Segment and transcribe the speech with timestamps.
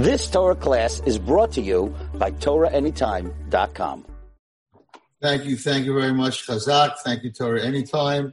[0.00, 4.06] This Torah class is brought to you by TorahAnytime.com.
[5.20, 6.96] Thank you, thank you very much, Chazak.
[7.04, 8.32] Thank you, Torah Anytime.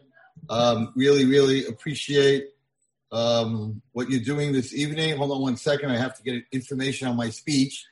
[0.49, 2.51] Um, really, really appreciate
[3.11, 5.17] um, what you're doing this evening.
[5.17, 5.91] Hold on one second.
[5.91, 7.85] I have to get information on my speech.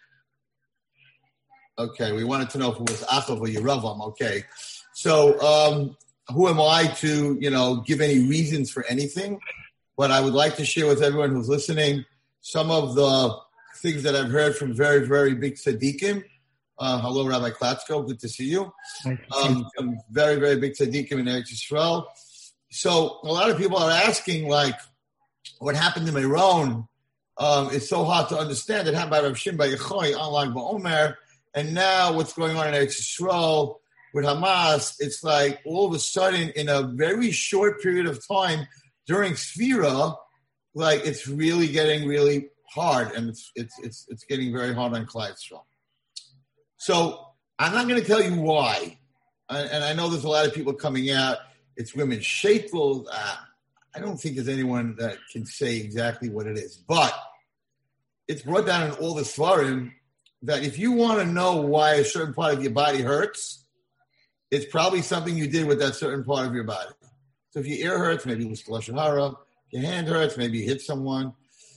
[1.77, 4.07] Okay, we wanted to know if it was Achav or Yeravam.
[4.07, 4.45] Okay,
[4.93, 5.97] so um,
[6.33, 9.41] who am I to, you know, give any reasons for anything?
[9.97, 12.05] But I would like to share with everyone who's listening
[12.39, 13.44] some of the
[13.85, 16.23] things that I've heard from very, very big tzaddikim.
[16.79, 18.07] Uh, hello, Rabbi Klatsko.
[18.07, 18.73] Good to see you.
[19.05, 22.07] Um, some very, very big tzaddikim in Eretz Yisrael.
[22.71, 24.73] So a lot of people are asking, like,
[25.59, 26.87] what happened to Meron?
[27.37, 28.87] Um, it's so hard to understand.
[28.87, 31.15] It happened by Rav Shimon bar Yochai, unlike Ba'omer.
[31.53, 33.75] And now what's going on in Eretz Yisrael
[34.15, 38.67] with Hamas, it's like all of a sudden in a very short period of time
[39.05, 40.15] during Sphira,
[40.73, 45.05] like it's really getting really hard and it's it's it's, it's getting very hard on
[45.05, 45.35] Clyde
[46.77, 47.27] So
[47.57, 48.99] I'm not going to tell you why.
[49.49, 51.37] And I know there's a lot of people coming out.
[51.77, 52.73] It's women's sheikhs.
[52.73, 53.35] Uh,
[53.95, 57.13] I don't think there's anyone that can say exactly what it is, but
[58.27, 59.91] it's brought down in all the svarim
[60.41, 63.65] that if you want to know why a certain part of your body hurts,
[64.51, 66.89] it's probably something you did with that certain part of your body.
[67.51, 69.33] So if your ear hurts, maybe it was lashon hara.
[69.71, 71.33] Your hand hurts, maybe you hit someone.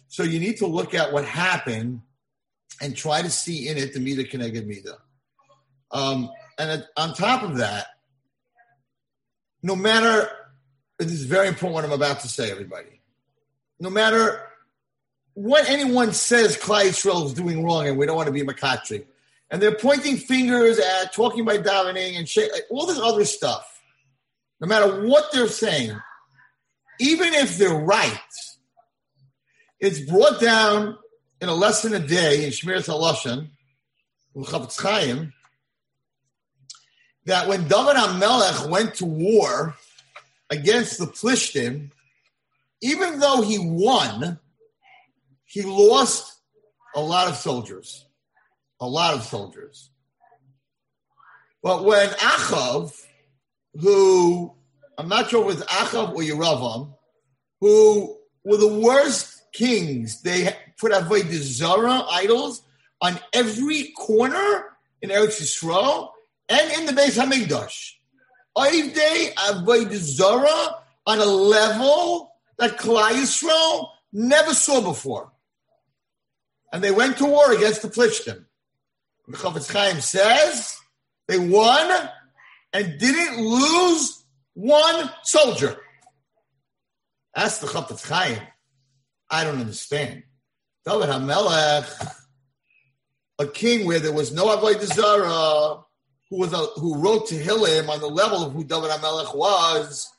[0.09, 2.03] So you need to look at what happened
[2.81, 4.97] and try to see in it the mida keneged mida.
[5.91, 7.87] Um, and on top of that,
[9.62, 10.31] no matter
[10.98, 13.01] this is very important what I'm about to say, everybody.
[13.79, 14.42] No matter
[15.34, 19.05] what anyone says Klal Yisrael is doing wrong, and we don't want to be makatri,
[19.51, 23.81] and they're pointing fingers at talking by davening and sh- all this other stuff.
[24.61, 25.97] No matter what they're saying,
[26.98, 28.19] even if they're right,
[29.81, 30.98] it's brought down
[31.41, 33.51] in a lesson a day in Shmir Haloshan,
[34.81, 35.33] Chaim,
[37.27, 39.77] that when David HaMelech went to war
[40.51, 41.91] against the Plishtim,
[42.80, 44.39] even though he won,
[45.45, 46.41] he lost
[46.95, 48.05] a lot of soldiers.
[48.81, 49.91] A lot of soldiers.
[51.63, 52.95] But when Achav,
[53.75, 54.55] who
[54.97, 56.95] I'm not sure was Achav or Yeravam,
[57.61, 62.63] who were the worst kings, they put Avodah Zara idols
[63.01, 64.64] on every corner
[65.03, 66.11] in Eretz Yisrael
[66.48, 67.92] and in the Beis Hamikdash.
[68.57, 75.33] Oivdei Avodah Zara on a level that Klal Yisrael never saw before.
[76.73, 78.45] And they went to war against the Plishtim.
[79.27, 80.77] The Chofetz Chaim says
[81.29, 82.11] they won
[82.73, 85.77] and didn't lose one soldier.
[87.35, 88.41] That's the Chofetz Chaim.
[89.30, 90.22] I don't understand.
[90.86, 92.14] David HaMelech,
[93.39, 95.83] a king where there was no Avodah Zara,
[96.30, 100.11] who was a, who wrote to him on the level of who David HaMelech was.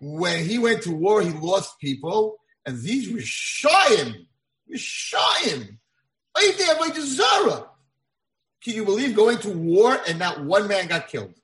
[0.00, 4.26] When he went to war, he lost people, and these were Shayim.
[4.74, 5.78] Shayim.
[6.36, 7.66] Avodah Zara.
[8.64, 11.34] Can you believe going to war and not one man got killed?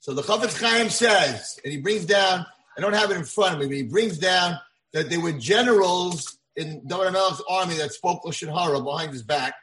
[0.00, 2.46] So the Chofetz Chaim says, and he brings down,
[2.78, 4.56] I don't have it in front of me, but he brings down
[4.92, 7.16] that there were generals in David
[7.50, 9.54] army that spoke Lashon Hara behind his back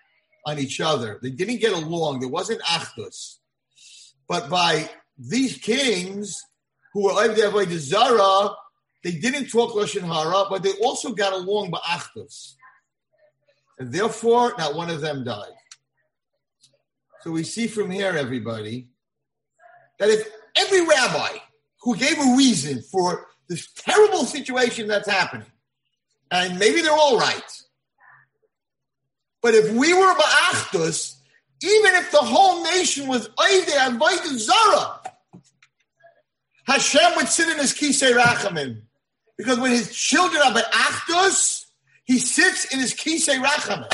[0.46, 1.18] on each other.
[1.22, 2.20] They didn't get along.
[2.20, 3.38] There wasn't achdus.
[4.28, 6.44] But by these kings
[6.94, 8.54] who were Avodah Zara,
[9.02, 12.56] they didn't talk Lashon Hara, but they also got along by achdus.
[13.80, 15.54] And therefore, not one of them died.
[17.22, 18.90] So we see from here, everybody,
[20.00, 20.28] that if
[20.58, 21.38] every rabbi
[21.86, 25.48] who gave a reason for this terrible situation that's happening,
[26.30, 27.62] and maybe they're all right,
[29.46, 31.18] but if we were Ba'achdus,
[31.62, 35.00] even if the whole nation was Oide and Zara,
[36.66, 38.82] Hashem would sit in his Kisei Rachamim.
[39.38, 41.66] Because when his children are Ba'achdus,
[42.06, 43.88] he sits in his Kisei Rachamim.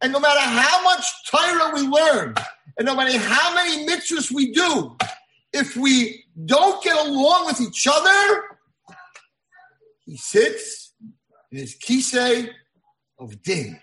[0.00, 2.34] And no matter how much Torah we learn,
[2.78, 4.96] and no matter how many mitzvahs we do,
[5.52, 8.42] if we don't get along with each other,
[10.04, 10.92] he sits
[11.50, 12.50] in his kisei
[13.18, 13.78] of din.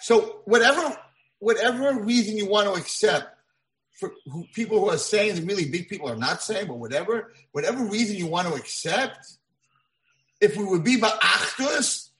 [0.00, 0.96] So whatever
[1.38, 3.36] whatever reason you want to accept
[3.92, 7.32] for who, people who are saying the really big people are not saying, but whatever
[7.52, 9.26] whatever reason you want to accept,
[10.40, 12.10] if we would be ba'achtus,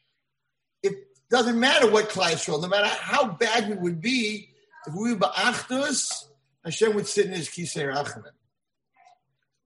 [0.82, 0.94] it
[1.30, 4.50] doesn't matter what Klal no matter how bad we would be,
[4.86, 6.27] if we were ba'achtus,
[6.64, 8.32] Hashem would sit in his kisei rachamim.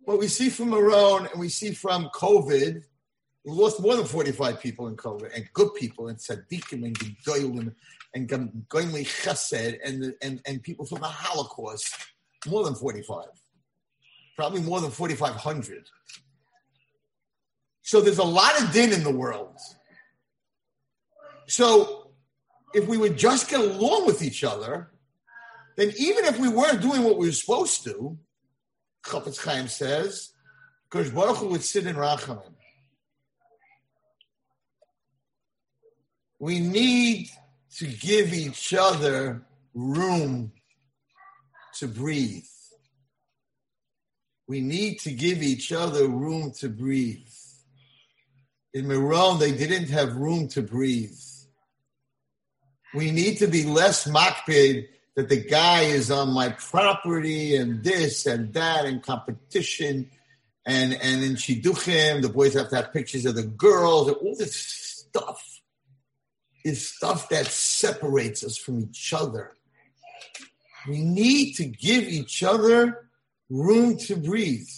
[0.04, 2.82] What we see from Meron and we see from COVID
[3.44, 7.74] We lost more than 45 people in COVID, and good people, and tzaddikim, and gedolim,
[8.14, 8.28] and
[8.68, 11.92] goyim chesed, and, and, and people from the Holocaust.
[12.46, 13.26] More than 45.
[14.36, 15.88] Probably more than 4,500.
[17.82, 19.58] So there's a lot of din in the world.
[21.46, 22.12] So
[22.74, 24.91] if we would just get along with each other,
[25.76, 28.18] then even if we weren't doing what we were supposed to,
[29.04, 30.32] Chafetz Chaim says,
[30.90, 32.52] because Baruch Hu would sit in Rachamim.
[36.38, 37.30] We need
[37.76, 39.42] to give each other
[39.74, 40.52] room
[41.78, 42.44] to breathe.
[44.46, 47.28] We need to give each other room to breathe.
[48.74, 51.18] In Meron, they didn't have room to breathe.
[52.94, 58.26] We need to be less makpid that the guy is on my property and this
[58.26, 60.10] and that and competition
[60.64, 64.36] and and in shidduchim the boys have to have pictures of the girls and all
[64.36, 65.52] this stuff
[66.64, 69.52] is stuff that separates us from each other.
[70.88, 73.08] We need to give each other
[73.50, 74.68] room to breathe.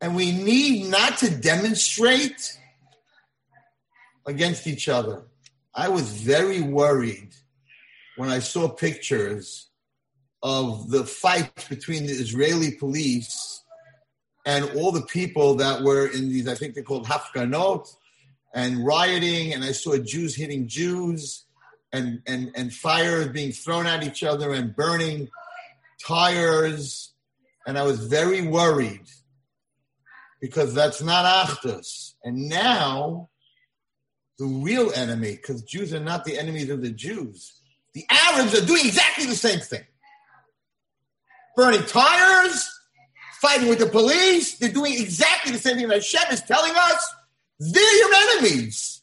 [0.00, 2.58] And we need not to demonstrate
[4.26, 5.24] against each other.
[5.74, 7.34] I was very worried
[8.16, 9.68] when I saw pictures
[10.42, 13.62] of the fight between the Israeli police
[14.44, 17.88] and all the people that were in these, I think they're called Hafganot,
[18.54, 21.44] and rioting, and I saw Jews hitting Jews,
[21.92, 25.28] and, and, and fires being thrown at each other, and burning
[26.04, 27.12] tires,
[27.66, 29.08] and I was very worried
[30.40, 32.14] because that's not Achdus.
[32.22, 33.30] And now,
[34.38, 37.55] the real enemy, because Jews are not the enemies of the Jews,
[37.96, 39.80] the Arabs are doing exactly the same thing.
[41.56, 42.68] Burning tires,
[43.40, 44.58] fighting with the police.
[44.58, 47.14] They're doing exactly the same thing that Hashem is telling us.
[47.58, 49.00] They're your enemies.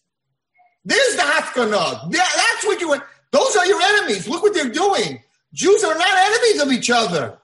[0.86, 2.12] There's the Hafganah.
[2.12, 3.01] That's what you want.
[3.31, 4.28] Those are your enemies.
[4.28, 5.24] Look what they're doing.
[5.56, 7.39] Jews are not enemies of each other.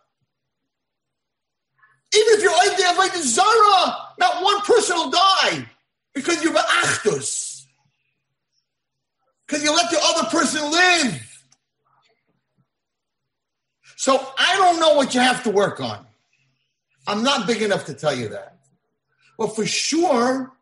[2.13, 5.67] Even if you're like there like the Zara, not one person will die
[6.13, 7.65] because you're achdus.
[9.47, 11.25] Because you let the other person live.
[13.99, 16.07] So I don't know what you have to work on.
[17.05, 18.57] I'm not big enough to tell you that.
[19.37, 20.53] But for sure,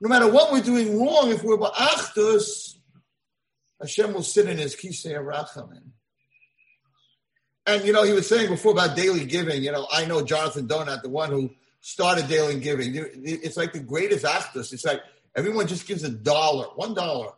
[0.00, 2.74] no matter what we're doing wrong, if we're ba'achdus,
[3.80, 5.92] Hashem will sit in his kisei rachamim.
[7.66, 9.62] And you know, he was saying before about daily giving.
[9.62, 12.94] You know, I know Jonathan Donat, the one who started daily giving.
[12.96, 14.72] It's like the greatest achdus.
[14.72, 15.02] It's like
[15.36, 17.28] everyone just gives a dollar, one dollar,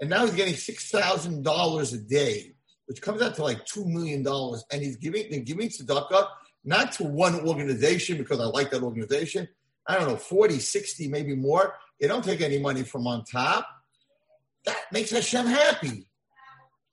[0.00, 2.54] and now he's getting six thousand dollars a day
[2.88, 4.26] which comes out to like $2 million.
[4.72, 6.26] And he's giving, they're giving tzedakah
[6.64, 9.46] not to one organization because I like that organization.
[9.86, 11.74] I don't know, 40, 60, maybe more.
[12.00, 13.66] They don't take any money from on top.
[14.64, 16.08] That makes Hashem happy.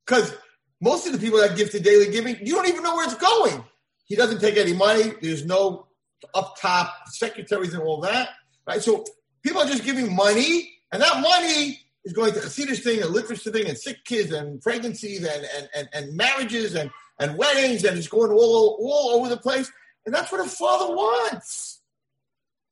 [0.05, 0.35] Because
[0.81, 3.15] most of the people that give to daily giving, you don't even know where it's
[3.15, 3.63] going.
[4.05, 5.13] He doesn't take any money.
[5.21, 5.87] There's no
[6.33, 8.29] up top secretaries and all that.
[8.67, 8.81] Right?
[8.81, 9.05] So
[9.43, 13.51] people are just giving money, and that money is going to Hasidic thing and literature
[13.51, 17.97] thing and sick kids and pregnancies and, and, and, and marriages and, and weddings and
[17.97, 19.71] it's going all, all over the place.
[20.05, 21.81] And that's what a father wants.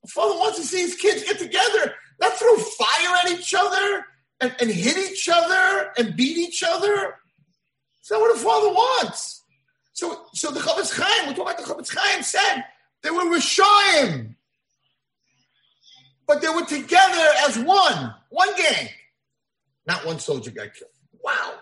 [0.06, 4.06] A father wants to see his kids get together, not throw fire at each other
[4.40, 7.16] and, and hit each other and beat each other.
[8.00, 9.42] It's not what a father wants.
[9.94, 12.64] So, so the Chafetz Chaim, we're talking about the Chafetz Chaim said
[13.02, 14.36] they were Rishayim,
[16.28, 18.90] but they were together as one, one gang.
[19.86, 20.92] Not one soldier got killed.
[21.24, 21.56] Wow.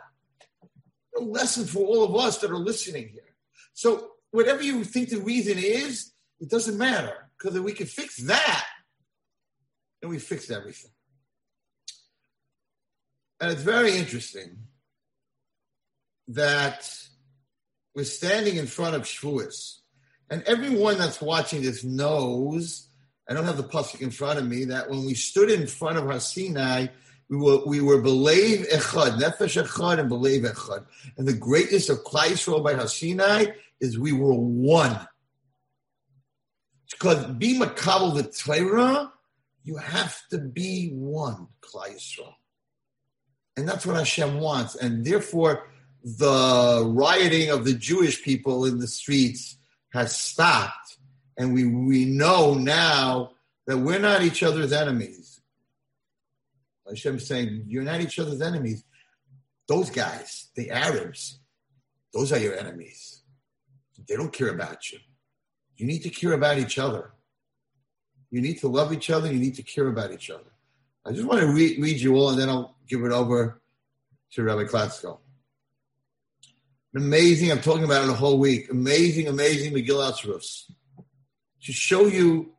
[1.18, 3.36] A lesson for all of us that are listening here.
[3.74, 8.18] So, whatever you think the reason is, it doesn't matter because if we can fix
[8.24, 8.66] that,
[10.02, 10.92] then we fix everything.
[13.40, 14.58] And it's very interesting
[16.30, 16.90] that
[17.96, 19.80] we're standing in front of Shavuos,
[20.30, 22.88] and everyone that's watching this knows.
[23.30, 25.98] I don't have the pasuk in front of me that when we stood in front
[25.98, 26.88] of Har Sinai,
[27.32, 30.86] we were we were believe echad, nefesh echad, and believe echad.
[31.18, 33.46] And the greatness of Klal Yisrael by Har Sinai
[33.80, 35.00] is we were one.
[36.92, 39.14] Because be makabel the Torah,
[39.64, 42.34] you have to be one, Klal Yisrael.
[43.56, 44.76] And that's what Hashem wants.
[44.76, 45.70] And therefore,
[46.04, 49.56] the rioting of the Jewish people in the streets
[49.94, 50.98] has stopped.
[51.38, 53.32] And we, we know now
[53.68, 55.31] that we're not each other's enemies
[56.92, 58.84] Hashem saying, You're not each other's enemies.
[59.68, 61.40] Those guys, the Arabs,
[62.14, 63.24] those are your enemies.
[64.08, 65.00] They don't care about you.
[65.78, 67.12] You need to care about each other.
[68.30, 69.32] You need to love each other.
[69.32, 70.52] You need to care about each other.
[71.06, 73.62] I just want to re- read you all, and then I'll give it over
[74.34, 75.20] to Rabbi Klatsko.
[76.96, 77.52] Amazing.
[77.52, 78.70] I'm talking about it a whole week.
[78.70, 80.70] Amazing, amazing Megillat Rus.
[81.64, 82.54] To show you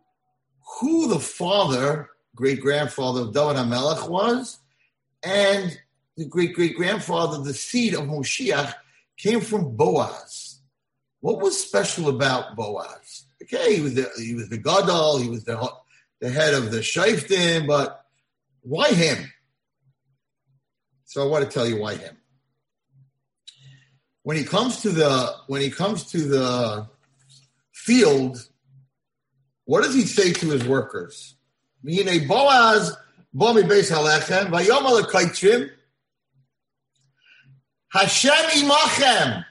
[0.81, 4.59] who the father, great grandfather of David HaMelech was,
[5.23, 5.79] and
[6.17, 8.75] the great great grandfather, the seed of Moshiach,
[9.17, 10.61] came from Boaz.
[11.21, 13.27] What was special about Boaz?
[13.43, 15.73] Okay, he was the, he was the gadol, he was the
[16.21, 18.07] the head of the shayftim, but
[18.63, 19.33] why him?
[21.05, 22.17] So I want to tell you why him.
[24.23, 26.89] When he comes to the when he comes to the
[27.73, 28.49] field,
[29.65, 31.35] what does he say to his workers?
[31.83, 32.97] Meaning Boaz,
[33.35, 35.71] Bomi Beis Halechem, Vayom Alekaitzrim,
[37.93, 39.45] Hashem imachem.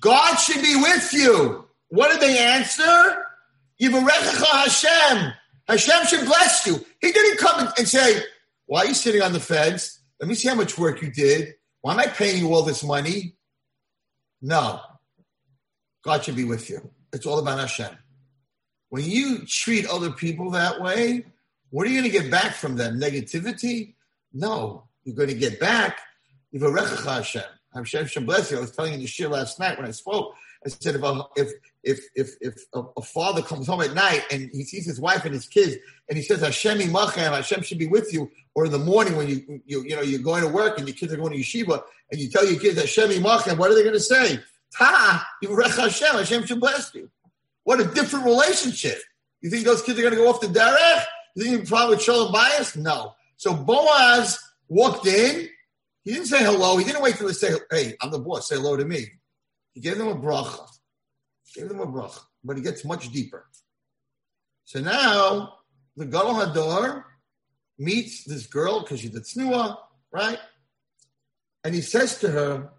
[0.00, 1.64] God should be with you.
[1.88, 3.24] What did they answer?
[3.82, 5.32] Yivarechecha Hashem.
[5.66, 6.84] Hashem should bless you.
[7.00, 8.22] He didn't come and say,
[8.66, 10.00] why are you sitting on the fence?
[10.20, 11.54] Let me see how much work you did.
[11.80, 13.36] Why am I paying you all this money?
[14.40, 14.80] No.
[16.04, 16.90] God should be with you.
[17.12, 17.96] It's all about Hashem.
[18.90, 21.24] When you treat other people that way,
[21.70, 22.98] what are you going to get back from them?
[22.98, 23.94] Negativity?
[24.32, 24.84] No.
[25.04, 25.98] You're going to get back
[26.54, 27.42] Yivarechecha Hashem.
[27.74, 28.58] Hashem should bless you.
[28.58, 30.34] I was telling you the shir last night when I spoke.
[30.64, 31.52] I said if a, if
[31.84, 35.24] if if if a, a, father comes home at night and he sees his wife
[35.24, 35.76] and his kids
[36.08, 39.28] and he says Hashem imachem, Hashem should be with you, or in the morning when
[39.28, 41.82] you you you know you're going to work and your kids are going to yeshiva
[42.10, 44.40] and you tell your kids Hashem imachem, what are they going to say?
[44.76, 47.08] Ta, Yivarech Hashem, Hashem should bless you.
[47.68, 48.98] What a different relationship.
[49.42, 51.04] You think those kids are going to go off the derech?
[51.36, 52.76] You think you're probably with Shalom bayis?
[52.78, 53.12] No.
[53.36, 55.50] So Boaz walked in
[56.08, 56.78] he didn't say hello.
[56.78, 59.04] He didn't wait till they say, hey, I'm the boss, say hello to me.
[59.74, 60.66] He gave them a bracha.
[61.54, 62.20] Gave them a bracha.
[62.42, 63.44] But he gets much deeper.
[64.64, 65.56] So now
[65.98, 67.04] the Gadol Hador
[67.78, 69.76] meets this girl because she's a tznuah,
[70.10, 70.38] right?
[71.62, 72.70] And he says to her,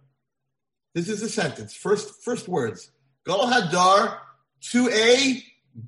[0.95, 2.89] this is the sentence, first first words.
[3.27, 4.17] Gadol Hador
[4.61, 5.43] to a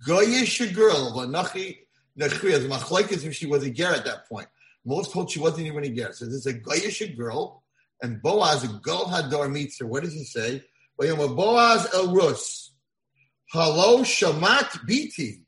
[0.07, 1.77] goyish girl, Vanachi
[2.17, 4.47] Nechriya, Machlekes if she was a ger at that point.
[4.85, 6.13] Most told she wasn't even a ger.
[6.13, 7.63] So there's a goyish girl,
[8.01, 9.85] and Boaz, a Gol meets her.
[9.85, 10.63] What does he say?
[10.97, 12.73] Boaz El Rus.
[13.51, 15.41] Hello, Shamat Biti.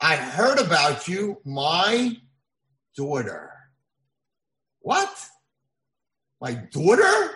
[0.00, 2.16] I heard about you, my
[2.96, 3.52] daughter.
[4.80, 5.10] What?
[6.40, 7.30] My daughter?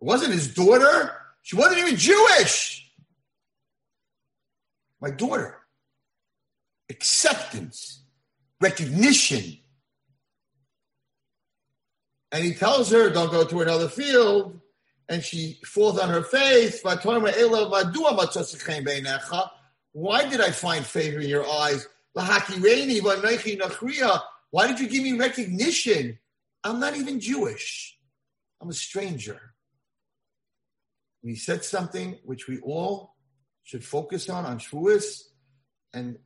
[0.00, 1.12] It wasn't his daughter.
[1.42, 2.87] She wasn't even Jewish.
[5.00, 5.58] My daughter.
[6.90, 8.02] Acceptance,
[8.60, 9.58] recognition,
[12.30, 14.60] and he tells her, don't go to another field.
[15.08, 16.82] And she falls on her face.
[16.84, 16.98] Why
[20.28, 21.88] did I find favor in your eyes?
[22.12, 22.42] Why
[24.66, 26.18] did you give me recognition?
[26.64, 27.96] I'm not even Jewish.
[28.60, 29.40] I'm a stranger.
[31.22, 33.14] And he said something which we all
[33.68, 35.24] should focus on on Shavuos
[35.92, 36.18] and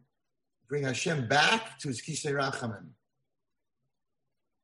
[0.68, 2.90] bring Hashem back to his Kisei Rachamim.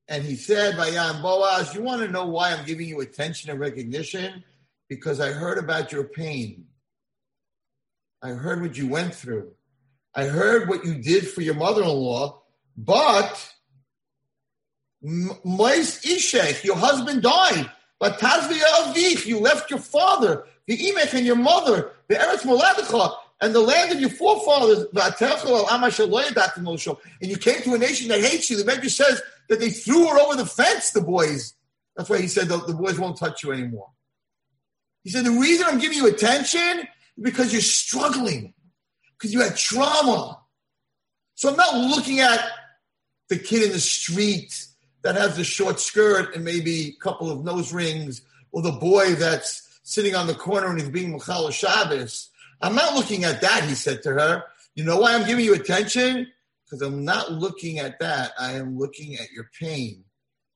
[0.07, 3.59] And he said, Vayan Boaz, you want to know why I'm giving you attention and
[3.59, 4.45] recognition?
[4.89, 6.67] Because I heard about your pain.
[8.23, 9.51] I heard what you went through.
[10.15, 12.43] I heard what you did for your mother in law,
[12.77, 13.55] but
[15.03, 17.73] Mois Ishech, your husband died.
[17.99, 23.17] But Tazvi Avich, you left your father, the Imech and your mother, the Eretz Moladecha,
[23.41, 28.63] and the land of your forefathers, and you came to a nation that hates you.
[28.63, 31.55] The Medrash says that they threw her over the fence, the boys.
[31.97, 33.89] That's why he said the, the boys won't touch you anymore.
[35.05, 38.53] He said, the reason I'm giving you attention is because you're struggling,
[39.17, 40.39] because you had trauma.
[41.35, 42.41] So I'm not looking at
[43.29, 44.67] the kid in the street
[45.03, 48.23] that has the short skirt and maybe a couple of nose rings,
[48.53, 52.31] or the boy that's sitting on the corner and he's being mechalel Shabbos.
[52.61, 54.45] I'm not looking at that, he said to her.
[54.75, 56.29] You know why I'm giving you attention?
[56.69, 58.33] because I'm not looking at that.
[58.39, 60.05] I am looking at your pain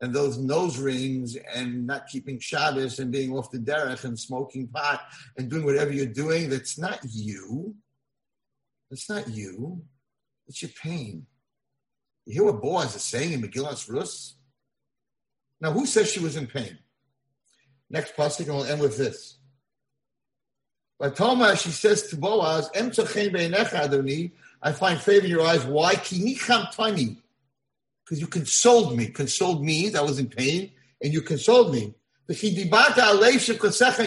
[0.00, 4.68] and those nose rings and not keeping Shabbos and being off the derech and smoking
[4.68, 5.00] pot
[5.36, 6.50] and doing whatever you're doing.
[6.50, 7.76] That's not you.
[8.90, 9.82] That's not you.
[10.48, 11.26] It's your pain.
[12.26, 14.36] You hear what Boaz is saying in Megillas Rus?
[15.60, 16.78] Now, who says she was in pain?
[17.92, 19.36] Next pasuk, and we'll end with this.
[20.98, 25.64] But Toma, she says to Boaz, I find favor in your eyes.
[25.64, 25.94] Why?
[25.94, 26.18] Because
[28.20, 29.06] you consoled me.
[29.06, 30.72] Consoled means I was in pain,
[31.02, 31.94] and you consoled me.
[32.28, 32.34] You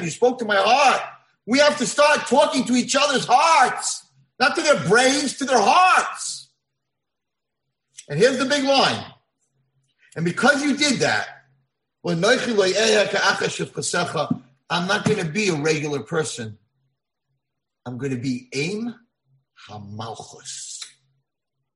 [0.09, 1.01] spoke to my heart.
[1.45, 4.07] We have to start talking to each other's hearts.
[4.39, 6.49] not to their brains, to their hearts.
[8.09, 9.03] And here's the big line.
[10.15, 11.34] And because you did that,
[12.07, 12.37] I'm not
[15.05, 16.59] going to be a regular person.
[17.83, 18.93] I'm going to be Aim
[19.67, 20.83] Hamalchus.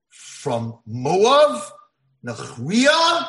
[0.09, 1.71] From Moav,
[2.24, 3.27] Nachriya,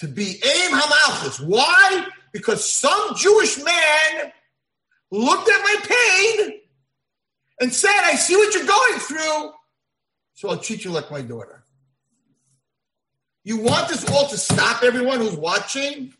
[0.00, 1.40] to be Aim Hamalchus.
[1.46, 2.06] Why?
[2.34, 4.32] Because some Jewish man
[5.10, 6.60] looked at my pain
[7.60, 9.52] and said, I see what you're going through,
[10.34, 11.57] so I'll treat you like my daughter.
[13.48, 16.12] You want this all to stop everyone who's watching?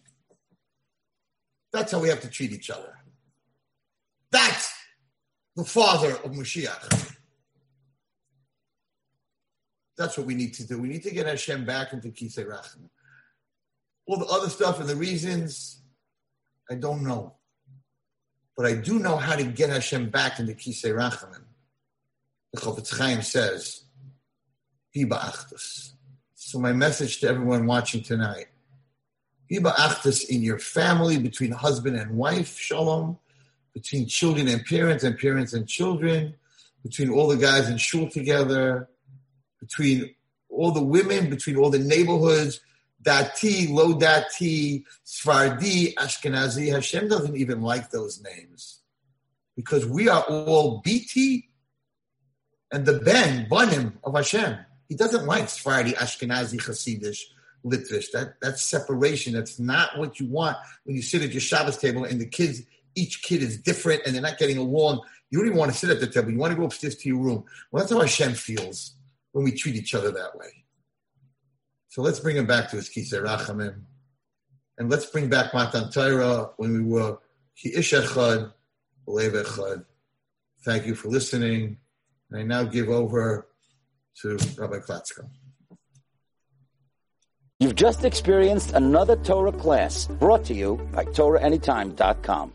[1.74, 2.94] That's how we have to treat each other.
[4.32, 4.72] That's
[5.54, 7.16] the father of Mashiach.
[9.98, 10.80] That's what we need to do.
[10.80, 12.88] We need to get Hashem back into Kisei Rachamim.
[14.06, 15.82] All the other stuff and the reasons,
[16.70, 17.34] I don't know.
[18.56, 21.44] But I do know how to get Hashem back into Kisei Rachamim.
[22.54, 23.84] The Chofetz Chaim says,
[24.96, 25.92] Hiba.
[26.48, 28.46] So my message to everyone watching tonight,
[29.52, 33.18] Hiba Achtus in your family, between husband and wife, Shalom,
[33.74, 36.36] between children and parents and parents and children,
[36.82, 38.88] between all the guys in shul together,
[39.60, 40.14] between
[40.48, 42.62] all the women, between all the neighborhoods,
[43.02, 46.72] Dati, Lo Dati, Sfardi, Ashkenazi.
[46.72, 48.80] Hashem doesn't even like those names
[49.54, 51.50] because we are all BT
[52.72, 54.56] and the Ben, Banim of Hashem.
[54.88, 57.22] He doesn't like Sfardi, Ashkenazi, Hasidish,
[57.64, 58.10] Litvish.
[58.12, 59.34] That, that's separation.
[59.34, 62.62] That's not what you want when you sit at your Shabbos table and the kids,
[62.94, 65.02] each kid is different and they're not getting along.
[65.30, 66.30] You don't even want to sit at the table.
[66.30, 67.44] You want to go upstairs to your room.
[67.70, 68.94] Well, that's how Hashem feels
[69.32, 70.64] when we treat each other that way.
[71.88, 73.82] So let's bring him back to his Kisei Rachamim.
[74.78, 77.18] And let's bring back Matan Torah when we were
[77.56, 78.52] Ki Ish Echad.
[80.64, 81.78] Thank you for listening.
[82.30, 83.48] And I now give over
[84.22, 85.28] to Rabbi Klatzko.
[87.60, 92.52] You've just experienced another Torah class brought to you by TorahAnytime.com.